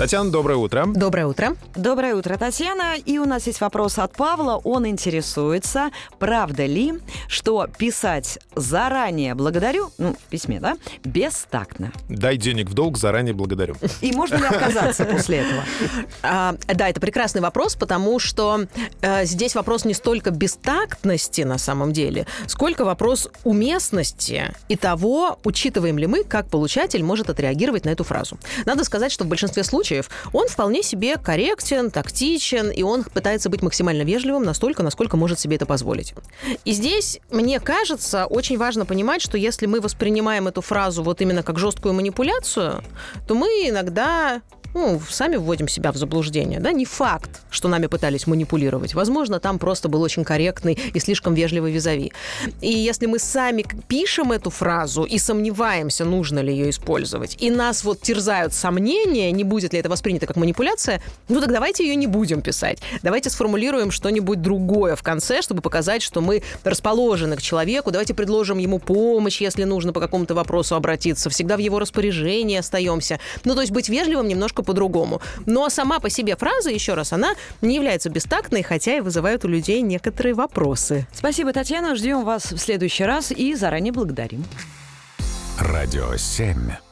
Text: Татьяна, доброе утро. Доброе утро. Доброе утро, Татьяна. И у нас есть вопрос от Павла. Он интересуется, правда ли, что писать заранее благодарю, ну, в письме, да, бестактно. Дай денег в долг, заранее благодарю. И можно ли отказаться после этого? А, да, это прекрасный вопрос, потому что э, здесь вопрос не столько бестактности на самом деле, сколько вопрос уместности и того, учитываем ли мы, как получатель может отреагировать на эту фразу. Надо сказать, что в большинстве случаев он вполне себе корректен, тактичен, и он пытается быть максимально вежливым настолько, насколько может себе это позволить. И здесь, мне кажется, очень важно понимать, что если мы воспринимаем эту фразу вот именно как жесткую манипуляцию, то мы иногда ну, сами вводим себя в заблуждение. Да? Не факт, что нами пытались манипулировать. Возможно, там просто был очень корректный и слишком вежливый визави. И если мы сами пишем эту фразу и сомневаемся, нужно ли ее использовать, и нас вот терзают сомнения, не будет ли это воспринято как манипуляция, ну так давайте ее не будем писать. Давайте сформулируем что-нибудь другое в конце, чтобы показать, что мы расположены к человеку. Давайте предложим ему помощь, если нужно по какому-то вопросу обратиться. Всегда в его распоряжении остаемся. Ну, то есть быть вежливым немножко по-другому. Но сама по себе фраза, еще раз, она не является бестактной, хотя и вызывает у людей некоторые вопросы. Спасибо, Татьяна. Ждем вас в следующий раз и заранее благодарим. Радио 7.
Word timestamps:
Татьяна, 0.00 0.30
доброе 0.30 0.56
утро. 0.56 0.86
Доброе 0.86 1.26
утро. 1.26 1.56
Доброе 1.76 2.14
утро, 2.14 2.38
Татьяна. 2.38 2.96
И 3.04 3.18
у 3.18 3.26
нас 3.26 3.46
есть 3.46 3.60
вопрос 3.60 3.98
от 3.98 4.16
Павла. 4.16 4.56
Он 4.64 4.86
интересуется, 4.86 5.90
правда 6.18 6.64
ли, 6.64 6.94
что 7.28 7.66
писать 7.66 8.38
заранее 8.56 9.34
благодарю, 9.34 9.90
ну, 9.98 10.14
в 10.14 10.30
письме, 10.30 10.58
да, 10.58 10.78
бестактно. 11.04 11.92
Дай 12.08 12.38
денег 12.38 12.70
в 12.70 12.72
долг, 12.72 12.96
заранее 12.96 13.34
благодарю. 13.34 13.76
И 14.00 14.12
можно 14.12 14.36
ли 14.36 14.46
отказаться 14.46 15.04
после 15.12 15.40
этого? 15.40 15.64
А, 16.22 16.54
да, 16.66 16.88
это 16.88 16.98
прекрасный 16.98 17.42
вопрос, 17.42 17.76
потому 17.76 18.18
что 18.18 18.62
э, 19.02 19.26
здесь 19.26 19.54
вопрос 19.54 19.84
не 19.84 19.92
столько 19.92 20.30
бестактности 20.30 21.42
на 21.42 21.58
самом 21.58 21.92
деле, 21.92 22.26
сколько 22.46 22.86
вопрос 22.86 23.28
уместности 23.44 24.54
и 24.68 24.76
того, 24.76 25.38
учитываем 25.44 25.98
ли 25.98 26.06
мы, 26.06 26.24
как 26.24 26.46
получатель 26.46 27.04
может 27.04 27.28
отреагировать 27.28 27.84
на 27.84 27.90
эту 27.90 28.04
фразу. 28.04 28.38
Надо 28.64 28.84
сказать, 28.84 29.12
что 29.12 29.24
в 29.24 29.26
большинстве 29.26 29.62
случаев 29.62 29.89
он 30.32 30.48
вполне 30.48 30.82
себе 30.82 31.16
корректен, 31.16 31.90
тактичен, 31.90 32.70
и 32.70 32.82
он 32.82 33.04
пытается 33.04 33.48
быть 33.48 33.62
максимально 33.62 34.02
вежливым 34.02 34.44
настолько, 34.44 34.82
насколько 34.82 35.16
может 35.16 35.38
себе 35.38 35.56
это 35.56 35.66
позволить. 35.66 36.14
И 36.64 36.72
здесь, 36.72 37.20
мне 37.30 37.60
кажется, 37.60 38.26
очень 38.26 38.58
важно 38.58 38.86
понимать, 38.86 39.22
что 39.22 39.36
если 39.36 39.66
мы 39.66 39.80
воспринимаем 39.80 40.48
эту 40.48 40.60
фразу 40.60 41.02
вот 41.02 41.20
именно 41.20 41.42
как 41.42 41.58
жесткую 41.58 41.94
манипуляцию, 41.94 42.82
то 43.26 43.34
мы 43.34 43.48
иногда 43.68 44.42
ну, 44.74 45.00
сами 45.08 45.36
вводим 45.36 45.68
себя 45.68 45.92
в 45.92 45.96
заблуждение. 45.96 46.60
Да? 46.60 46.72
Не 46.72 46.84
факт, 46.84 47.42
что 47.50 47.68
нами 47.68 47.86
пытались 47.86 48.26
манипулировать. 48.26 48.94
Возможно, 48.94 49.40
там 49.40 49.58
просто 49.58 49.88
был 49.88 50.02
очень 50.02 50.24
корректный 50.24 50.78
и 50.94 51.00
слишком 51.00 51.34
вежливый 51.34 51.72
визави. 51.72 52.12
И 52.60 52.70
если 52.70 53.06
мы 53.06 53.18
сами 53.18 53.64
пишем 53.88 54.32
эту 54.32 54.50
фразу 54.50 55.04
и 55.04 55.18
сомневаемся, 55.18 56.04
нужно 56.04 56.40
ли 56.40 56.52
ее 56.52 56.70
использовать, 56.70 57.36
и 57.40 57.50
нас 57.50 57.84
вот 57.84 58.00
терзают 58.00 58.52
сомнения, 58.52 59.30
не 59.32 59.44
будет 59.44 59.72
ли 59.72 59.78
это 59.78 59.88
воспринято 59.88 60.26
как 60.26 60.36
манипуляция, 60.36 61.02
ну 61.28 61.40
так 61.40 61.52
давайте 61.52 61.86
ее 61.86 61.96
не 61.96 62.06
будем 62.06 62.42
писать. 62.42 62.78
Давайте 63.02 63.30
сформулируем 63.30 63.90
что-нибудь 63.90 64.40
другое 64.42 64.96
в 64.96 65.02
конце, 65.02 65.42
чтобы 65.42 65.62
показать, 65.62 66.02
что 66.02 66.20
мы 66.20 66.42
расположены 66.64 67.36
к 67.36 67.42
человеку. 67.42 67.90
Давайте 67.90 68.14
предложим 68.14 68.58
ему 68.58 68.78
помощь, 68.78 69.40
если 69.40 69.64
нужно 69.64 69.92
по 69.92 70.00
какому-то 70.00 70.34
вопросу 70.34 70.74
обратиться. 70.76 71.30
Всегда 71.30 71.56
в 71.56 71.60
его 71.60 71.78
распоряжении 71.78 72.56
остаемся. 72.56 73.18
Ну, 73.44 73.54
то 73.54 73.60
есть 73.60 73.72
быть 73.72 73.88
вежливым 73.88 74.28
немножко 74.60 74.62
по-другому. 74.62 75.20
Но 75.46 75.68
сама 75.70 75.98
по 76.00 76.10
себе 76.10 76.36
фраза, 76.36 76.70
еще 76.70 76.94
раз, 76.94 77.12
она 77.12 77.34
не 77.62 77.74
является 77.74 78.10
бестактной, 78.10 78.62
хотя 78.62 78.96
и 78.96 79.00
вызывает 79.00 79.44
у 79.44 79.48
людей 79.48 79.82
некоторые 79.82 80.34
вопросы. 80.34 81.06
Спасибо, 81.12 81.52
Татьяна. 81.52 81.96
Ждем 81.96 82.24
вас 82.24 82.52
в 82.52 82.58
следующий 82.58 83.04
раз 83.04 83.32
и 83.32 83.54
заранее 83.54 83.92
благодарим. 83.92 84.44
Радио 85.58 86.16
7. 86.16 86.89